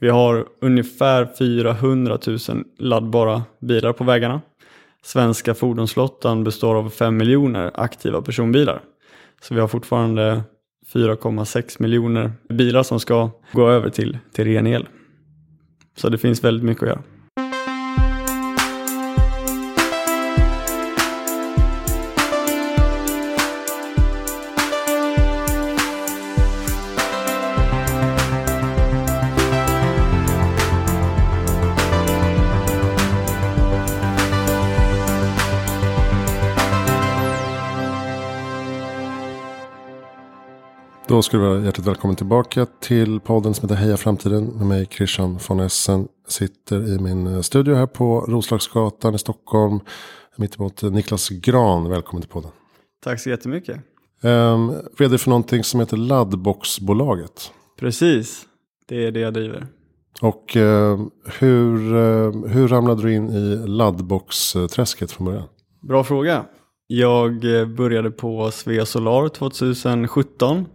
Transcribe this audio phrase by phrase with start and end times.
[0.00, 2.38] Vi har ungefär 400 000
[2.78, 4.40] laddbara bilar på vägarna.
[5.02, 8.80] Svenska fordonsflottan består av 5 miljoner aktiva personbilar.
[9.40, 10.42] Så vi har fortfarande
[10.92, 14.88] 4,6 miljoner bilar som ska gå över till, till ren el.
[15.96, 17.02] Så det finns väldigt mycket att göra.
[41.08, 44.44] Då ska du vara hjärtligt välkommen tillbaka till podden som heter Heja Framtiden.
[44.44, 46.08] Med mig Christian von Essen.
[46.28, 49.80] Sitter i min eh, studio här på Roslagsgatan i Stockholm.
[50.36, 51.88] Mittemot Niklas Gran.
[51.88, 52.50] Välkommen till podden.
[53.04, 53.80] Tack så jättemycket.
[54.22, 57.52] Um, vd för någonting som heter Laddboxbolaget.
[57.78, 58.46] Precis,
[58.88, 59.66] det är det jag driver.
[60.20, 61.06] Och uh,
[61.38, 65.48] hur, uh, hur ramlade du in i laddbox-träsket från början?
[65.82, 66.44] Bra fråga.
[66.86, 67.40] Jag
[67.76, 70.66] började på Svea Solar 2017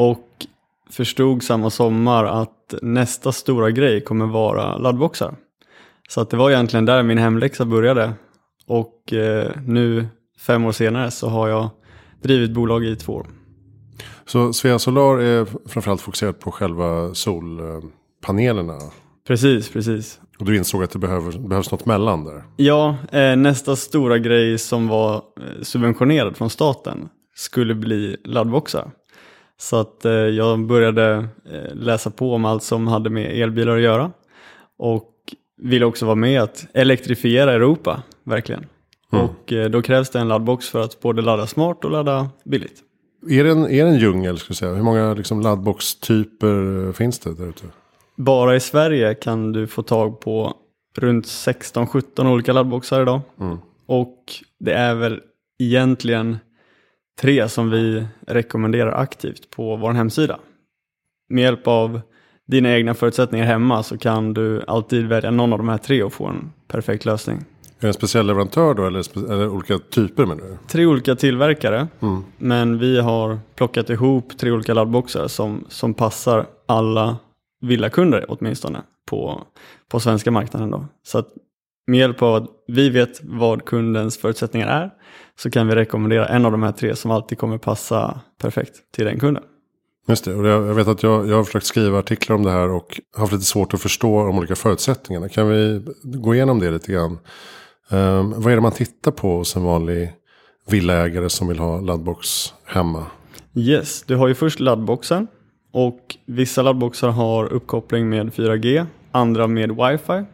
[0.00, 0.46] och
[0.90, 5.34] förstod samma sommar att nästa stora grej kommer vara laddboxar.
[6.08, 8.12] Så att det var egentligen där min hemläxa började.
[8.66, 10.06] Och eh, nu
[10.38, 11.68] fem år senare så har jag
[12.22, 13.26] drivit bolag i två år.
[14.26, 18.78] Så Svea Solar är framförallt fokuserat på själva solpanelerna?
[19.26, 20.20] Precis, precis.
[20.38, 22.44] Och du insåg att det behöver, behövs något mellan där?
[22.56, 28.90] Ja, eh, nästa stora grej som var eh, subventionerad från staten skulle bli laddboxar.
[29.60, 33.82] Så att eh, jag började eh, läsa på om allt som hade med elbilar att
[33.82, 34.10] göra.
[34.78, 35.14] Och
[35.62, 38.66] ville också vara med att elektrifiera Europa, verkligen.
[39.12, 39.24] Mm.
[39.24, 42.80] Och eh, då krävs det en laddbox för att både ladda smart och ladda billigt.
[43.30, 44.74] Är det en, är det en djungel, ska säga?
[44.74, 47.64] Hur många liksom, laddboxtyper finns det där ute?
[48.16, 50.54] Bara i Sverige kan du få tag på
[50.96, 53.20] runt 16-17 olika laddboxar idag.
[53.40, 53.58] Mm.
[53.86, 54.16] Och
[54.58, 55.20] det är väl
[55.58, 56.38] egentligen
[57.20, 60.38] tre som vi rekommenderar aktivt på vår hemsida.
[61.28, 62.00] Med hjälp av
[62.46, 66.12] dina egna förutsättningar hemma så kan du alltid välja någon av de här tre och
[66.12, 67.36] få en perfekt lösning.
[67.36, 70.56] Är det en speciell leverantör då eller, eller olika typer menar du?
[70.68, 71.88] Tre olika tillverkare.
[72.00, 72.24] Mm.
[72.38, 77.16] Men vi har plockat ihop tre olika laddboxar som, som passar alla
[77.60, 79.42] villakunder åtminstone på,
[79.88, 80.70] på svenska marknaden.
[80.70, 80.86] Då.
[81.02, 81.28] Så att
[81.86, 84.90] med hjälp av att vi vet vad kundens förutsättningar är
[85.42, 89.04] så kan vi rekommendera en av de här tre som alltid kommer passa perfekt till
[89.04, 89.42] den kunden.
[90.08, 92.68] Just det, och jag vet att jag, jag har försökt skriva artiklar om det här
[92.68, 95.28] och haft lite svårt att förstå de olika förutsättningarna.
[95.28, 97.18] Kan vi gå igenom det lite grann?
[97.90, 100.12] Um, vad är det man tittar på hos en vanlig
[100.68, 103.06] villaägare som vill ha laddbox hemma?
[103.54, 105.26] Yes, du har ju först laddboxen
[105.72, 110.24] och vissa laddboxar har uppkoppling med 4G, andra med wifi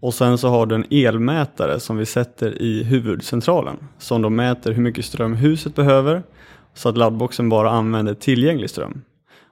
[0.00, 4.72] och sen så har du en elmätare som vi sätter i huvudcentralen som då mäter
[4.72, 6.22] hur mycket ström huset behöver
[6.74, 9.02] så att laddboxen bara använder tillgänglig ström.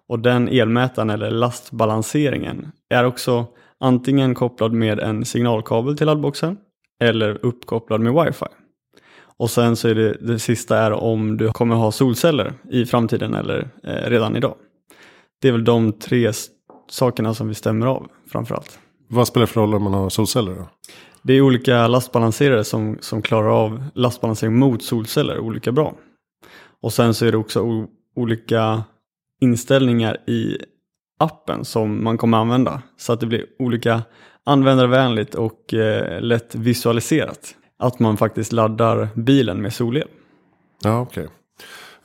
[0.09, 3.47] Och den elmätaren eller lastbalanseringen är också
[3.81, 6.57] antingen kopplad med en signalkabel till laddboxen
[7.03, 8.47] eller uppkopplad med wifi.
[9.37, 13.35] Och sen så är det, det sista är om du kommer ha solceller i framtiden
[13.35, 14.55] eller eh, redan idag.
[15.41, 16.33] Det är väl de tre
[16.91, 18.79] sakerna som vi stämmer av framförallt.
[19.15, 20.55] Vad spelar det för roll om man har solceller?
[20.55, 20.69] Då?
[21.23, 25.95] Det är olika lastbalanserare som, som klarar av lastbalansering mot solceller olika bra.
[26.81, 27.87] Och sen så är det också
[28.17, 28.85] olika
[29.41, 30.59] inställningar i
[31.19, 32.83] appen som man kommer använda.
[32.97, 34.03] Så att det blir olika
[34.45, 37.55] användarvänligt och eh, lätt visualiserat.
[37.79, 40.09] Att man faktiskt laddar bilen med solel.
[40.83, 41.25] Ja, okej.
[41.25, 41.37] Okay.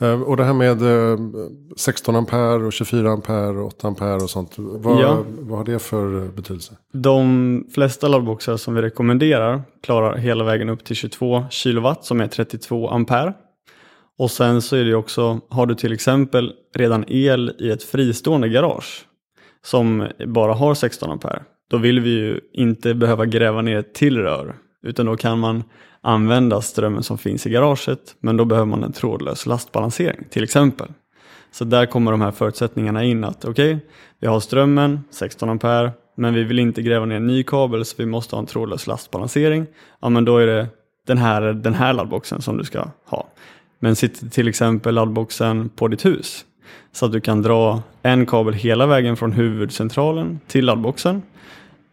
[0.01, 0.77] Eh, och det här med
[1.77, 4.53] 16 eh, ampere och 24 ampere och 8 ampere och sånt.
[4.57, 5.23] Vad, ja.
[5.39, 6.73] vad har det för betydelse?
[6.93, 12.27] De flesta laddboxar som vi rekommenderar klarar hela vägen upp till 22 kilowatt som är
[12.27, 13.33] 32 ampere.
[14.17, 18.49] Och sen så är det också, har du till exempel redan el i ett fristående
[18.49, 19.05] garage
[19.65, 21.43] som bara har 16 ampere.
[21.69, 25.63] Då vill vi ju inte behöva gräva ner till rör utan då kan man
[26.01, 30.87] använda strömmen som finns i garaget men då behöver man en trådlös lastbalansering till exempel.
[31.51, 33.87] Så där kommer de här förutsättningarna in att okej, okay,
[34.19, 37.95] vi har strömmen 16 ampere men vi vill inte gräva ner en ny kabel så
[37.97, 39.65] vi måste ha en trådlös lastbalansering.
[40.01, 40.67] Ja men då är det
[41.07, 43.27] den här, den här laddboxen som du ska ha.
[43.79, 46.45] Men sitter till exempel laddboxen på ditt hus
[46.91, 51.21] så att du kan dra en kabel hela vägen från huvudcentralen till laddboxen.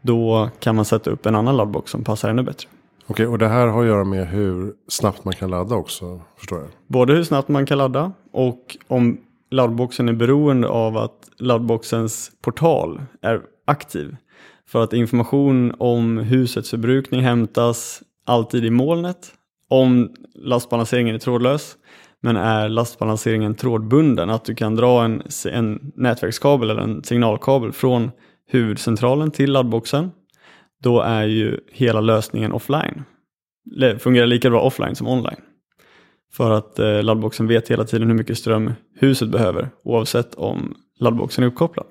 [0.00, 2.68] Då kan man sätta upp en annan laddbox som passar ännu bättre.
[3.06, 6.58] Okej, och det här har att göra med hur snabbt man kan ladda också, förstår
[6.58, 6.68] jag?
[6.86, 9.20] Både hur snabbt man kan ladda och om
[9.50, 14.16] laddboxen är beroende av att laddboxens portal är aktiv.
[14.68, 19.32] För att information om husets förbrukning hämtas alltid i molnet
[19.70, 21.76] om lastbalanseringen är trådlös.
[22.22, 25.22] Men är lastbalanseringen trådbunden, att du kan dra en,
[25.52, 28.10] en nätverkskabel eller en signalkabel från
[28.48, 30.10] huvudcentralen till laddboxen,
[30.86, 33.04] då är ju hela lösningen offline.
[33.80, 35.40] Det fungerar lika bra offline som online.
[36.32, 41.44] För att eh, laddboxen vet hela tiden hur mycket ström huset behöver oavsett om laddboxen
[41.44, 41.86] är uppkopplad.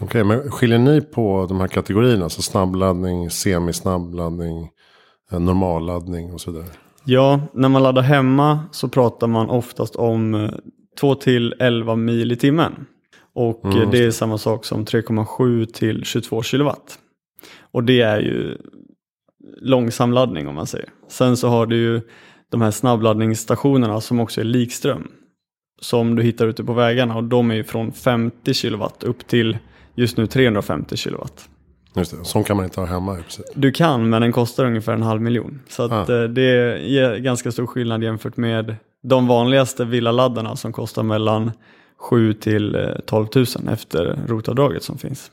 [0.00, 2.24] Okej, okay, men skiljer ni på de här kategorierna?
[2.24, 4.68] Alltså snabbladdning, semisnabbladdning,
[5.32, 6.68] eh, normalladdning och så vidare?
[7.04, 10.50] Ja, när man laddar hemma så pratar man oftast om
[11.00, 12.86] 2 eh, till 11 mil i timmen.
[13.34, 13.90] Och mm.
[13.90, 16.98] det är samma sak som 3,7 till 22 kilowatt.
[17.76, 18.58] Och det är ju
[19.60, 20.88] långsam laddning om man säger.
[21.08, 22.00] Sen så har du ju
[22.50, 25.08] de här snabbladdningsstationerna som också är likström.
[25.80, 29.58] Som du hittar ute på vägarna och de är ju från 50 kilowatt upp till
[29.94, 31.48] just nu 350 kilowatt.
[31.94, 33.16] Just det, sån kan man inte ha hemma.
[33.16, 33.52] Precis.
[33.54, 35.60] Du kan, men den kostar ungefär en halv miljon.
[35.68, 36.22] Så att, ah.
[36.22, 41.52] Eh, det ger ganska stor skillnad jämfört med de vanligaste villaladdarna som kostar mellan
[41.98, 45.30] 7 till 12 000 efter rotavdraget som finns.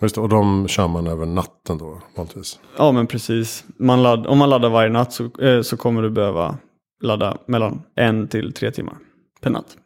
[0.00, 2.60] Just det, och de kör man över natten då vanligtvis?
[2.76, 3.64] Ja men precis.
[3.76, 6.58] Man ladd, om man laddar varje natt så, eh, så kommer du behöva
[7.02, 8.96] ladda mellan en till tre timmar
[9.40, 9.76] per natt.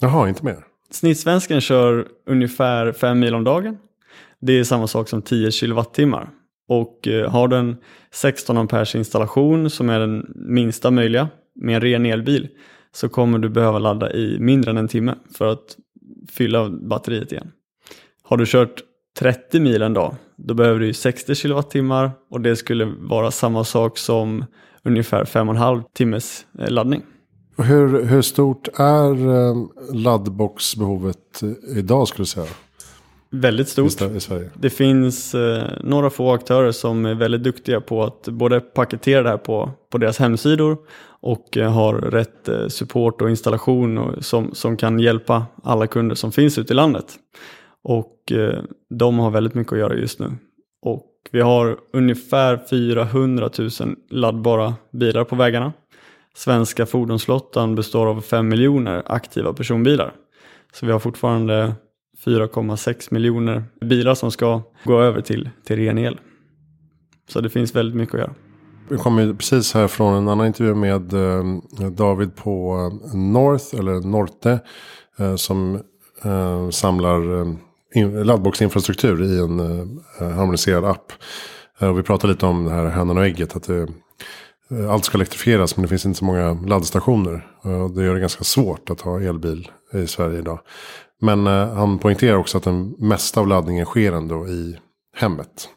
[0.00, 0.64] Jaha, inte mer?
[0.90, 3.78] Snittsvensken kör ungefär fem mil om dagen.
[4.40, 6.30] Det är samma sak som 10 kilowattimmar.
[6.68, 7.76] Och eh, har du en
[8.12, 12.48] 16 amperes installation som är den minsta möjliga med en ren elbil
[12.92, 15.76] så kommer du behöva ladda i mindre än en timme för att
[16.30, 17.50] fylla batteriet igen.
[18.22, 18.82] Har du kört
[19.18, 23.98] 30 mil en dag, då behöver du 60 kilowattimmar och det skulle vara samma sak
[23.98, 24.44] som
[24.82, 27.02] ungefär 5,5 timmes eh, laddning.
[27.56, 29.54] Hur, hur stort är eh,
[29.92, 31.42] laddboxbehovet
[31.76, 32.46] idag skulle du säga?
[33.34, 34.00] Väldigt stort.
[34.02, 34.50] I Sverige.
[34.54, 39.28] Det finns eh, några få aktörer som är väldigt duktiga på att både paketera det
[39.28, 40.78] här på, på deras hemsidor
[41.20, 46.14] och eh, har rätt eh, support och installation och, som, som kan hjälpa alla kunder
[46.14, 47.06] som finns ute i landet.
[47.84, 50.26] Och eh, de har väldigt mycket att göra just nu.
[50.82, 53.70] Och vi har ungefär 400 000
[54.10, 55.72] laddbara bilar på vägarna.
[56.34, 60.14] Svenska fordonsflottan består av 5 miljoner aktiva personbilar.
[60.72, 61.74] Så vi har fortfarande
[62.24, 66.20] 4,6 miljoner bilar som ska gå över till, till ren el.
[67.28, 68.34] Så det finns väldigt mycket att göra.
[68.88, 74.00] Vi kommer precis här från en annan intervju med eh, David på eh, North, eller
[74.00, 74.60] Norte,
[75.18, 75.80] eh, som
[76.70, 77.46] samlar
[78.24, 81.12] laddboxinfrastruktur i en eh, harmoniserad app.
[81.78, 83.56] Eh, vi pratade lite om det här hönan och ägget.
[83.56, 83.88] Att det,
[84.70, 87.46] eh, allt ska elektrifieras men det finns inte så många laddstationer.
[87.94, 90.60] det gör det ganska svårt att ha elbil i Sverige idag.
[91.20, 94.78] Men han poängterar också att den mesta av laddningen sker ändå i
[95.16, 95.68] hemmet.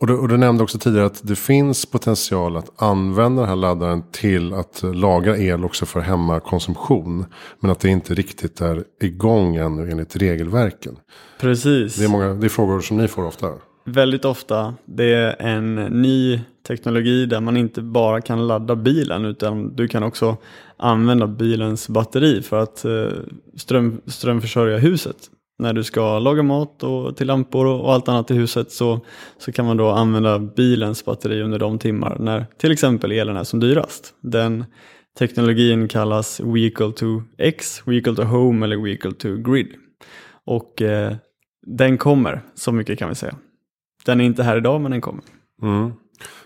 [0.00, 3.56] Och du, och du nämnde också tidigare att det finns potential att använda den här
[3.56, 7.24] laddaren till att lagra el också för hemmakonsumtion.
[7.60, 10.96] Men att det inte riktigt är igång ännu enligt regelverken.
[11.40, 11.96] Precis.
[11.96, 13.52] Det är, många, det är frågor som ni får ofta.
[13.84, 14.74] Väldigt ofta.
[14.84, 20.02] Det är en ny teknologi där man inte bara kan ladda bilen utan du kan
[20.02, 20.36] också
[20.76, 23.08] använda bilens batteri för att eh,
[23.56, 25.16] ström, strömförsörja huset.
[25.58, 29.00] När du ska laga mat och till lampor och allt annat i huset så,
[29.38, 33.44] så kan man då använda bilens batteri under de timmar när till exempel elen är
[33.44, 34.14] som dyrast.
[34.20, 34.64] Den
[35.18, 39.68] teknologin kallas Vehicle to X, Vehicle to Home eller Vehicle to Grid.
[40.44, 41.16] Och eh,
[41.66, 43.34] den kommer, så mycket kan vi säga.
[44.04, 45.22] Den är inte här idag men den kommer.
[45.62, 45.92] Mm.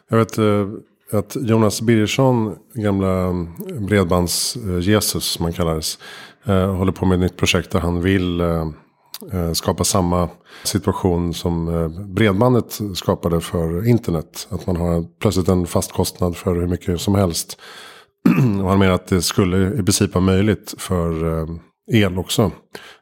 [0.09, 0.69] Jag vet eh,
[1.13, 3.33] att Jonas Birgersson, gamla
[3.81, 5.99] bredbands-Jesus eh, eh som han kallades.
[6.45, 8.71] Eh, håller på med ett nytt projekt där han vill eh,
[9.33, 10.29] Eh, skapa samma
[10.65, 14.49] situation som eh, bredbandet skapade för internet.
[14.51, 17.61] Att man har plötsligt en fast kostnad för hur mycket som helst.
[18.63, 21.47] Och han menar att det skulle i princip vara möjligt för eh,
[21.93, 22.51] el också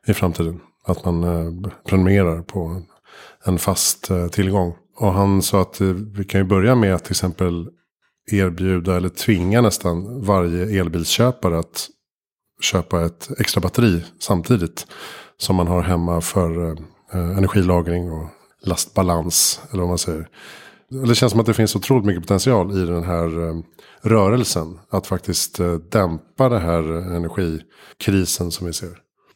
[0.06, 0.60] i framtiden.
[0.84, 2.82] Att man prenumererar på
[3.44, 4.74] en fast tillgång.
[4.96, 5.80] Och han sa att
[6.14, 7.68] vi kan ju börja med att till exempel
[8.32, 11.88] erbjuda eller tvinga nästan varje elbilsköpare att
[12.60, 14.86] köpa ett extra batteri samtidigt.
[15.40, 18.26] Som man har hemma för eh, energilagring och
[18.62, 19.60] lastbalans.
[19.70, 20.28] Eller vad man säger.
[21.06, 23.54] Det känns som att det finns otroligt mycket potential i den här eh,
[24.02, 24.78] rörelsen.
[24.90, 26.82] Att faktiskt eh, dämpa den här
[27.16, 28.90] energikrisen som vi ser.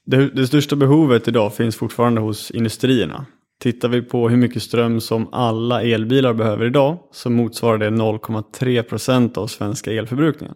[0.06, 3.26] Det, det största behovet idag finns fortfarande hos industrierna.
[3.61, 8.82] Tittar vi på hur mycket ström som alla elbilar behöver idag så motsvarar det 0,3
[8.82, 10.54] procent av svenska elförbrukningen.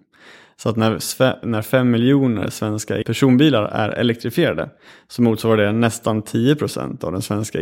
[0.60, 4.70] Så att när, när 5 miljoner svenska personbilar är elektrifierade
[5.08, 7.58] så motsvarar det nästan 10 procent av den svenska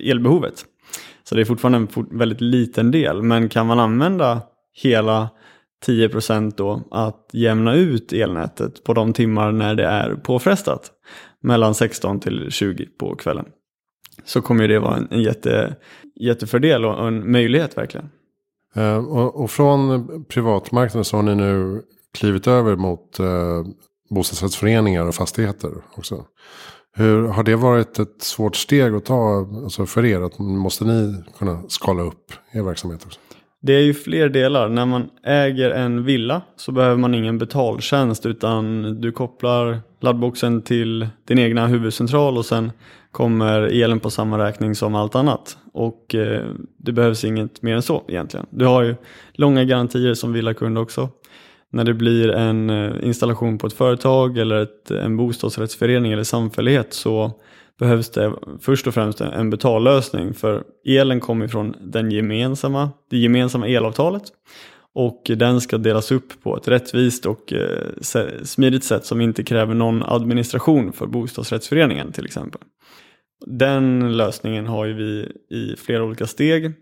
[0.00, 0.64] elbehovet.
[1.24, 4.40] Så det är fortfarande en väldigt liten del, men kan man använda
[4.82, 5.28] hela
[5.84, 6.10] 10
[6.56, 10.90] då att jämna ut elnätet på de timmar när det är påfrestat
[11.40, 13.46] mellan 16 till 20 på kvällen
[14.24, 15.76] så kommer det vara en, en jätte,
[16.14, 18.10] jättefördel och en möjlighet verkligen.
[18.74, 21.82] Eh, och, och, från privatmarknaden så har ni nu
[22.18, 23.64] klivit över mot eh,
[24.10, 26.24] bostadsrättsföreningar och fastigheter också.
[26.94, 30.20] Hur, har det varit ett svårt steg att ta alltså för er?
[30.20, 33.20] Att måste ni kunna skala upp er verksamhet också?
[33.62, 34.68] Det är ju fler delar.
[34.68, 41.08] När man äger en villa så behöver man ingen betaltjänst utan du kopplar laddboxen till
[41.28, 42.72] din egna huvudcentral och sen
[43.12, 45.56] kommer elen på samma räkning som allt annat.
[45.72, 46.46] Och eh,
[46.78, 48.46] det behövs inget mer än så egentligen.
[48.50, 48.94] Du har ju
[49.32, 51.08] långa garantier som villakund också.
[51.72, 56.94] När det blir en eh, installation på ett företag eller ett, en bostadsrättsförening eller samfällighet
[56.94, 57.32] så
[57.78, 63.68] behövs det först och främst en betallösning för elen kommer från den gemensamma, det gemensamma
[63.68, 64.22] elavtalet
[64.94, 67.88] och den ska delas upp på ett rättvist och eh,
[68.42, 72.60] smidigt sätt som inte kräver någon administration för bostadsrättsföreningen till exempel.
[73.46, 76.72] Den lösningen har ju vi i flera olika steg.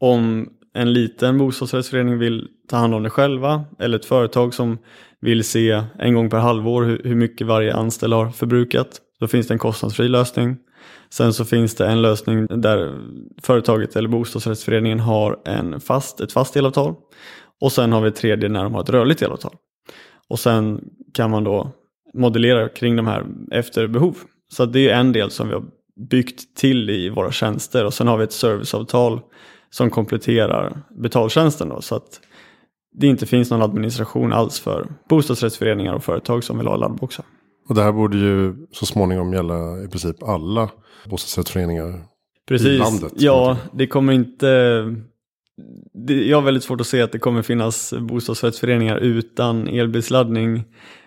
[0.00, 4.78] Om en liten bostadsrättsförening vill ta hand om det själva eller ett företag som
[5.20, 9.54] vill se en gång per halvår hur mycket varje anställd har förbrukat då finns det
[9.54, 10.56] en kostnadsfri lösning.
[11.10, 13.00] Sen så finns det en lösning där
[13.42, 16.94] företaget eller bostadsrättsföreningen har en fast, ett fast elavtal.
[17.60, 19.54] Och sen har vi ett tredje när de har ett rörligt elavtal.
[20.28, 21.72] Och sen kan man då
[22.14, 24.16] modellera kring de här efter behov.
[24.52, 25.64] Så det är en del som vi har
[26.10, 29.20] byggt till i våra tjänster och sen har vi ett serviceavtal
[29.74, 31.68] som kompletterar betaltjänsten.
[31.68, 32.20] Då, så att
[32.92, 37.24] det inte finns någon administration alls för bostadsrättsföreningar och företag som vill ha laddboxar.
[37.68, 40.70] Och det här borde ju så småningom gälla i princip alla
[41.10, 42.04] bostadsrättsföreningar
[42.48, 42.68] Precis.
[42.68, 43.12] i landet.
[43.16, 44.46] Ja, det kommer inte...
[46.06, 50.64] jag har väldigt svårt att se att det kommer finnas bostadsrättsföreningar utan elbilsladdning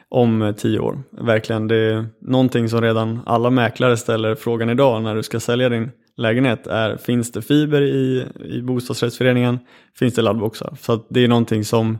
[0.10, 1.04] om tio år.
[1.12, 5.70] Verkligen, det är någonting som redan alla mäklare ställer frågan idag när du ska sälja
[5.70, 9.60] din lägenhet är finns det fiber i, i bostadsrättsföreningen?
[9.96, 10.78] Finns det laddboxar?
[10.82, 11.98] Så det är någonting som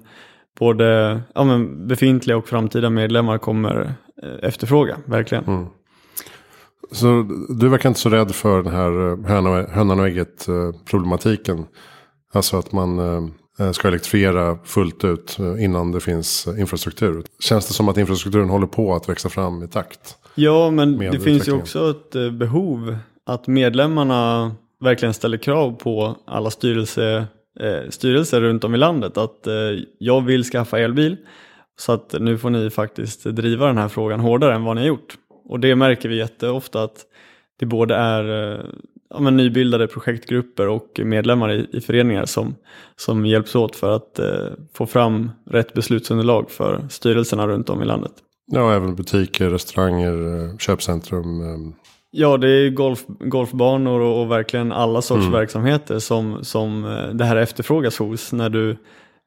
[0.60, 3.94] både ja, men befintliga och framtida medlemmar kommer
[4.24, 5.44] eh, efterfråga, verkligen.
[5.44, 5.66] Mm.
[6.92, 11.66] Så du verkar inte så rädd för den här eh, hönan och ägget eh, problematiken?
[12.34, 13.32] Alltså att man
[13.74, 17.24] ska elektrifiera fullt ut innan det finns infrastruktur.
[17.40, 20.18] Känns det som att infrastrukturen håller på att växa fram i takt?
[20.36, 22.98] Ja, men det finns ju också ett behov
[23.28, 27.28] att medlemmarna verkligen ställer krav på alla styrelse
[27.60, 29.54] eh, styrelser runt om i landet att eh,
[30.00, 31.18] jag vill skaffa elbil
[31.80, 34.88] så att nu får ni faktiskt driva den här frågan hårdare än vad ni har
[34.88, 35.18] gjort.
[35.46, 37.06] Och det märker vi jätteofta att
[37.60, 38.66] det både är eh,
[39.10, 42.56] ja, men nybildade projektgrupper och medlemmar i, i föreningar som,
[42.96, 47.86] som hjälps åt för att eh, få fram rätt beslutsunderlag för styrelserna runt om i
[47.86, 48.12] landet.
[48.52, 51.74] Ja, även butiker, restauranger, eh, köpcentrum, eh,
[52.12, 55.32] Ja, det är golf, golfbanor och, och, verkligen alla sorts mm.
[55.32, 58.78] verksamheter som, som eh, det här efterfrågas hos när du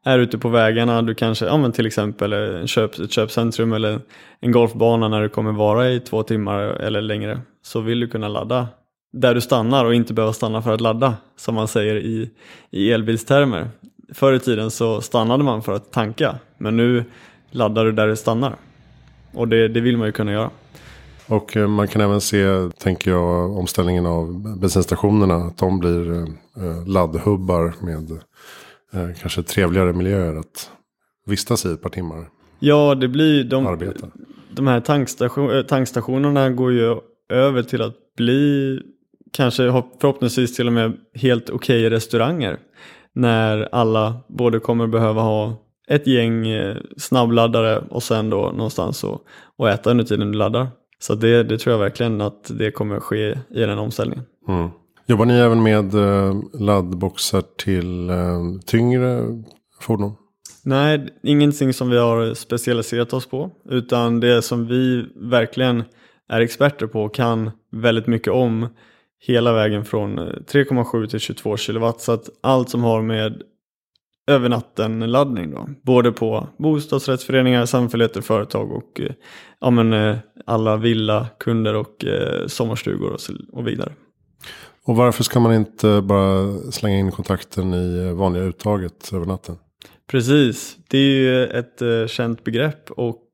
[0.04, 1.02] är ute på vägarna.
[1.02, 4.00] Du kanske, ja, men till exempel en köp, ett köpcentrum eller
[4.40, 8.28] en golfbana när du kommer vara i två timmar eller längre så vill du kunna
[8.28, 8.68] ladda
[9.12, 12.30] där du stannar och inte behöva stanna för att ladda som man säger i,
[12.70, 13.68] i elbilstermer.
[14.14, 17.04] Förr i tiden så stannade man för att tanka men nu
[17.50, 18.54] laddar du där du stannar
[19.32, 20.50] och det, det vill man ju kunna göra.
[21.30, 22.44] Och eh, man kan även se,
[22.78, 25.34] tänker jag, omställningen av bensinstationerna.
[25.34, 26.10] Att de blir
[26.56, 28.10] eh, laddhubbar med
[28.92, 30.70] eh, kanske trevligare miljöer att
[31.26, 32.28] vistas i ett par timmar.
[32.58, 34.06] Ja, det blir de, arbeta.
[34.50, 36.96] de här tankstation, tankstationerna går ju
[37.28, 38.78] över till att bli
[39.32, 42.58] kanske förhoppningsvis till och med helt okej okay restauranger.
[43.14, 45.56] När alla både kommer behöva ha
[45.88, 46.46] ett gäng
[46.96, 49.20] snabbladdare och sen då någonstans och,
[49.56, 50.68] och äta under tiden du laddar.
[51.00, 54.25] Så det, det tror jag verkligen att det kommer att ske i den omställningen.
[54.49, 54.71] Mm.
[55.07, 58.16] Jobbar ni även med eh, laddboxar till eh,
[58.66, 59.23] tyngre
[59.80, 60.12] fordon?
[60.64, 63.50] Nej, ingenting som vi har specialiserat oss på.
[63.69, 65.85] Utan det som vi verkligen
[66.28, 68.69] är experter på och kan väldigt mycket om
[69.21, 71.92] hela vägen från 3,7 till 22 kW.
[71.99, 73.42] Så att allt som har med
[74.30, 75.50] över natten-laddning.
[75.50, 75.68] Då.
[75.82, 79.10] Både på bostadsrättsföreningar, samfälligheter, företag och eh,
[79.60, 83.92] ja, men, eh, alla villakunder och eh, sommarstugor och, så, och vidare.
[84.84, 89.56] Och varför ska man inte bara slänga in kontakten i vanliga uttaget över natten?
[90.10, 93.26] Precis, det är ju ett känt begrepp och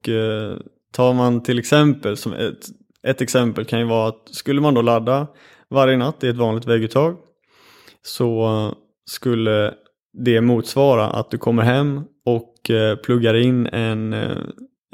[0.93, 2.67] tar man till exempel som ett,
[3.03, 5.26] ett exempel kan ju vara att skulle man då ladda
[5.71, 7.17] varje natt i ett vanligt vägguttag
[8.03, 8.75] så
[9.11, 9.75] skulle
[10.17, 14.37] det motsvara att du kommer hem och eh, pluggar in en, eh,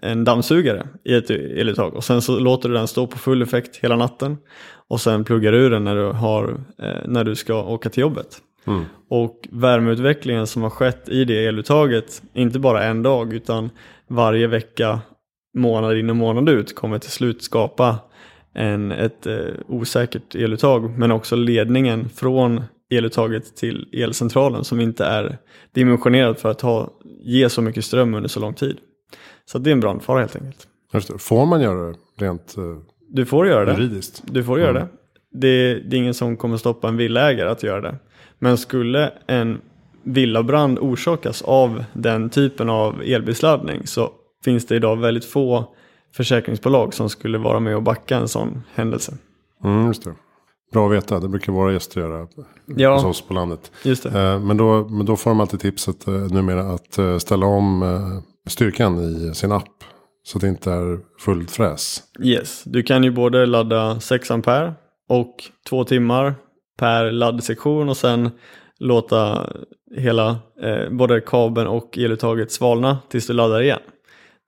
[0.02, 3.76] en dammsugare i ett eluttag och sen så låter du den stå på full effekt
[3.76, 4.36] hela natten
[4.88, 8.00] och sen pluggar du ur den när du, har, eh, när du ska åka till
[8.00, 8.38] jobbet.
[8.66, 8.84] Mm.
[9.08, 13.70] Och värmeutvecklingen som har skett i det eluttaget, inte bara en dag utan
[14.08, 15.00] varje vecka,
[15.58, 17.98] månad in och månad ut, kommer till slut skapa
[18.54, 19.36] en, ett eh,
[19.68, 20.98] osäkert eluttag.
[20.98, 22.62] Men också ledningen från
[22.96, 25.38] eluttaget till elcentralen som inte är
[25.72, 26.90] dimensionerad för att ha,
[27.22, 28.76] ge så mycket ström under så lång tid.
[29.44, 30.66] Så det är en brandfara helt enkelt.
[31.22, 31.94] Får man göra det
[32.26, 32.64] rent eh,
[33.08, 33.72] Du får göra det.
[33.72, 34.22] juridiskt?
[34.26, 34.82] Du får göra Mm.
[34.82, 35.48] det.
[35.74, 35.80] det.
[35.80, 37.96] Det är ingen som kommer stoppa en villaägare att göra det.
[38.38, 39.60] Men skulle en
[40.02, 44.10] villabrand orsakas av den typen av elbilsladdning så
[44.44, 45.74] finns det idag väldigt få
[46.16, 49.14] försäkringsbolag som skulle vara med och backa en sån händelse.
[49.64, 50.14] Mm, just det.
[50.72, 52.30] Bra att veta, det brukar våra gäster göra hos
[52.66, 53.72] Ja, oss på landet.
[53.84, 54.08] just det.
[54.20, 57.82] Eh, Men då, men då får de alltid tipset eh, numera att eh, ställa om
[58.48, 59.68] styrkan i sin app.
[60.24, 62.02] Så att det inte är fullt fräs.
[62.22, 64.74] Yes, du kan ju både ladda 6 ampere
[65.08, 65.34] och
[65.68, 66.34] 2 timmar
[66.78, 68.30] per laddsektion och sen
[68.78, 69.50] låta
[69.96, 70.28] hela,
[70.62, 73.80] eh, både kabeln och eluttaget svalna tills du laddar igen.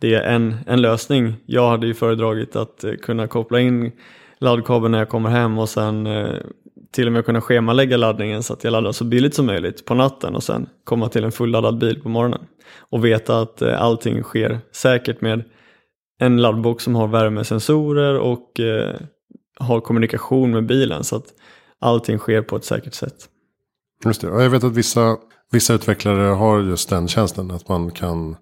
[0.01, 1.35] Det är en, en lösning.
[1.47, 3.93] Jag hade ju föredragit att kunna koppla in
[4.45, 6.37] laddkabeln när jag kommer hem och sen eh,
[6.93, 9.95] till och med kunna schemalägga laddningen så att jag laddar så billigt som möjligt på
[9.95, 12.41] natten och sen komma till en fulladdad bil på morgonen.
[12.91, 15.45] Och veta att eh, allting sker säkert med
[16.21, 18.95] en laddbox som har värmesensorer och eh,
[19.61, 21.27] har kommunikation med bilen så att
[21.81, 23.29] allting sker på ett säkert sätt.
[24.05, 24.31] Just det.
[24.31, 25.17] Och jag vet att vissa,
[25.51, 27.51] vissa utvecklare har just den tjänsten.
[27.51, 28.37] Att man kan,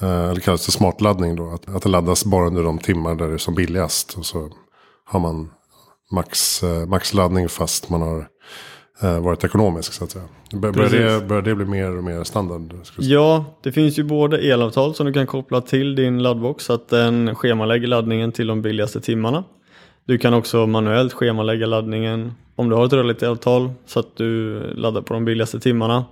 [0.00, 1.50] eh, eller kallas det smartladdning då.
[1.50, 4.18] Att, att det laddas bara under de timmar där det är som billigast.
[4.18, 4.50] Och så
[5.08, 5.50] har man
[6.12, 8.28] max, eh, maxladdning fast man har
[9.02, 10.24] eh, varit ekonomisk så att säga.
[10.52, 12.74] Bör, börjar, det, börjar det bli mer och mer standard?
[12.98, 16.88] Ja, det finns ju både elavtal som du kan koppla till din laddbox så att
[16.88, 19.44] den schemalägger laddningen till de billigaste timmarna.
[20.04, 24.60] Du kan också manuellt schemalägga laddningen om du har ett rörligt avtal så att du
[24.74, 26.04] laddar på de billigaste timmarna.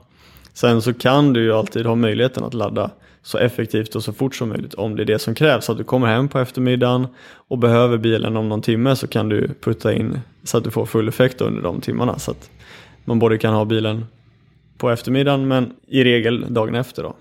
[0.56, 2.90] Sen så kan du ju alltid ha möjligheten att ladda
[3.22, 5.64] så effektivt och så fort som möjligt om det är det som krävs.
[5.64, 7.06] Så att du kommer hem på eftermiddagen
[7.48, 10.86] och behöver bilen om någon timme så kan du putta in så att du får
[10.86, 12.18] full effekt under de timmarna.
[12.18, 12.50] Så att
[13.04, 14.06] man både kan ha bilen
[14.78, 17.16] på eftermiddagen men i regel dagen efter då.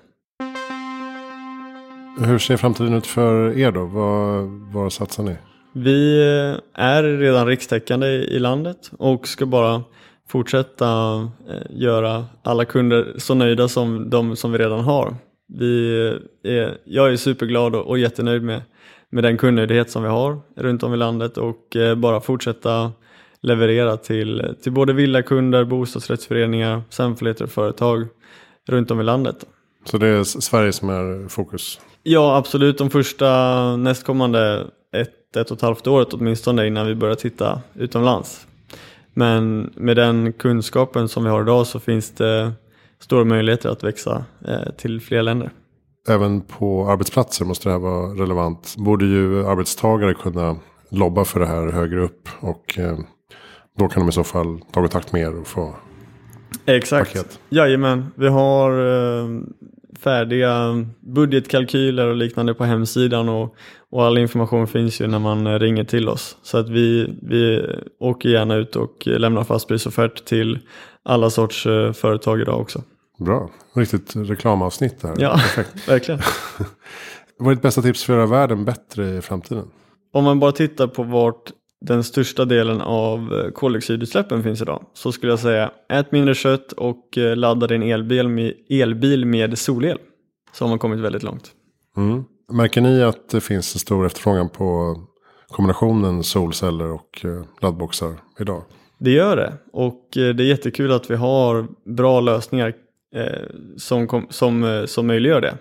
[2.25, 3.85] Hur ser framtiden ut för er då?
[3.85, 4.43] Vad,
[4.73, 5.35] vad satsar ni?
[5.73, 6.23] Vi
[6.73, 9.83] är redan rikstäckande i landet och ska bara
[10.27, 15.15] fortsätta eh, göra alla kunder så nöjda som de som vi redan har.
[15.47, 15.97] Vi
[16.43, 18.61] är, jag är superglad och, och jättenöjd med,
[19.09, 22.91] med den kundnöjdhet som vi har runt om i landet och eh, bara fortsätta
[23.41, 28.07] leverera till, till både villakunder, bostadsrättsföreningar, samfälligheter och företag
[28.67, 29.45] runt om i landet.
[29.85, 31.79] Så det är Sverige som är fokus?
[32.03, 32.77] Ja, absolut.
[32.77, 38.47] De första nästkommande ett, ett och ett halvt året åtminstone innan vi börjar titta utomlands.
[39.17, 42.53] Men med den kunskapen som vi har idag så finns det
[42.99, 45.51] stora möjligheter att växa eh, till fler länder.
[46.09, 48.75] Även på arbetsplatser måste det här vara relevant.
[48.77, 50.57] Borde ju arbetstagare kunna
[50.89, 52.29] lobba för det här högre upp.
[52.39, 52.97] Och eh,
[53.77, 55.75] då kan de i så fall ta kontakt med er och få
[56.65, 57.13] Exakt.
[57.13, 57.39] paket.
[57.49, 59.29] Jajamän, vi har eh,
[59.99, 63.55] färdiga budgetkalkyler och liknande på hemsidan och,
[63.91, 66.37] och all information finns ju när man eh, ringer till oss.
[66.43, 70.59] Så att vi, vi åker gärna ut och lämnar fastprisoffert till
[71.03, 72.83] alla sorts eh, företag idag också.
[73.19, 75.15] Bra, riktigt reklamavsnitt det här.
[75.19, 75.89] Ja, Perfekt.
[75.89, 76.21] verkligen.
[77.37, 79.67] Vad är ditt bästa tips för att göra världen bättre i framtiden?
[80.13, 85.11] Om man bara tittar på vart den största delen av eh, koldioxidutsläppen finns idag så
[85.11, 89.97] skulle jag säga ät mindre kött och eh, ladda din elbil med, elbil med solel.
[90.53, 91.51] Så har man kommit väldigt långt.
[91.97, 92.23] Mm.
[92.51, 94.97] Märker ni att det finns en stor efterfrågan på
[95.47, 98.63] kombinationen solceller och eh, laddboxar idag?
[98.97, 102.73] Det gör det och det är jättekul att vi har bra lösningar
[103.77, 105.57] som, som, som möjliggör det.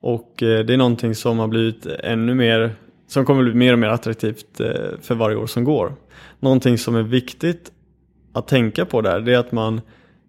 [0.00, 2.76] Och det är någonting som har blivit ännu mer,
[3.14, 4.66] som kommer bli mer och mer attraktivt eh,
[5.02, 5.94] för varje år som går.
[6.40, 7.72] Någonting som är viktigt
[8.32, 9.80] att tänka på där, det är att man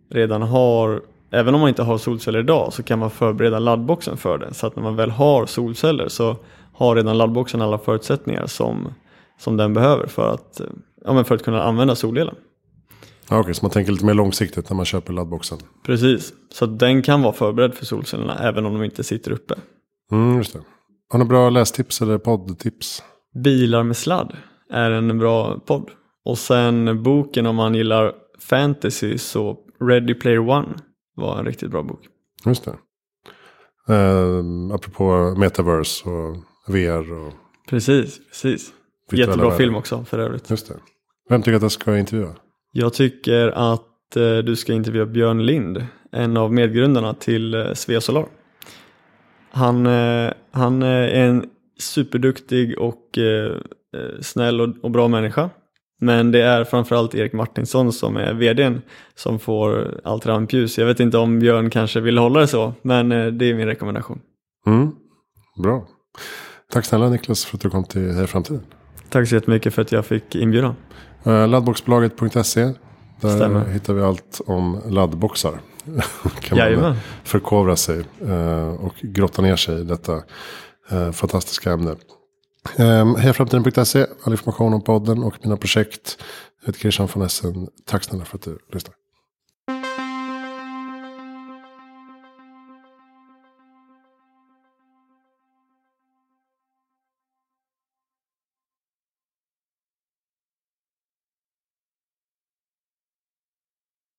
[0.10, 4.38] redan har, även om man inte har solceller idag, så kan man förbereda laddboxen för
[4.38, 4.54] det.
[4.54, 6.38] Så att när man väl har solceller så
[6.74, 8.94] har redan laddboxen alla förutsättningar som,
[9.40, 10.68] som den behöver för att, eh,
[11.06, 12.36] ja, för att kunna använda solelen.
[13.30, 15.58] Ja, Okej, så man tänker lite mer långsiktigt när man köper laddboxen.
[15.86, 19.56] Precis, så den kan vara förberedd för solcellerna även om de inte sitter uppe.
[20.12, 20.60] Mm, just det.
[21.10, 23.04] Har ni bra lästips eller poddtips?
[23.44, 24.38] Bilar med sladd
[24.70, 25.92] är en bra podd.
[26.26, 30.78] Och sen boken om man gillar fantasy så Ready Player One
[31.16, 32.00] var en riktigt bra bok.
[32.46, 32.76] Just det.
[33.94, 36.38] Uh, apropå metaverse och
[36.68, 37.34] VR och
[37.70, 38.74] Precis, precis.
[39.12, 40.50] Jättebra film också för övrigt.
[40.50, 40.76] Just det.
[41.30, 42.36] Vem tycker att jag ska intervjua?
[42.72, 48.02] Jag tycker att eh, du ska intervjua Björn Lind, en av medgrundarna till eh, Svea
[48.02, 48.26] Solar.
[49.52, 51.46] Han, eh, han är en
[51.80, 53.52] superduktig och eh,
[53.98, 55.50] eh, snäll och, och bra människa.
[56.02, 58.82] Men det är framförallt Erik Martinsson som är vdn
[59.16, 60.78] som får allt rampljus.
[60.78, 63.68] Jag vet inte om Björn kanske vill hålla det så, men eh, det är min
[63.68, 64.20] rekommendation.
[64.68, 64.92] Mm.
[65.64, 65.88] Bra.
[66.72, 68.62] Tack snälla Niklas för att du kom till Heja Framtiden.
[69.10, 70.76] Tack så jättemycket för att jag fick inbjudan.
[71.24, 72.74] Laddboxbolaget.se.
[73.22, 73.66] Där Stämmer.
[73.66, 75.60] hittar vi allt om laddboxar.
[76.42, 76.96] kan man Jajamän.
[77.24, 80.24] förkovra sig eh, och grotta ner sig i detta
[80.90, 81.96] eh, fantastiska ämne.
[82.78, 86.18] Um, Hejaframtiden.se, all information om podden och mina projekt.
[86.62, 87.68] Jag heter Christian von Essen.
[87.86, 88.96] Tack snälla för att du lyssnar.